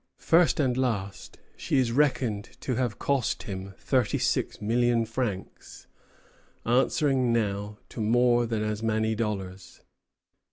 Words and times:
First 0.17 0.59
and 0.59 0.75
last, 0.77 1.37
she 1.55 1.77
is 1.77 1.91
reckoned 1.91 2.57
to 2.61 2.73
have 2.73 2.97
cost 2.97 3.43
him 3.43 3.75
thirty 3.77 4.17
six 4.17 4.59
million 4.59 5.05
francs, 5.05 5.85
answering 6.65 7.31
now 7.31 7.77
to 7.89 8.01
more 8.01 8.47
than 8.47 8.63
as 8.63 8.81
many 8.81 9.13
dollars. 9.13 9.81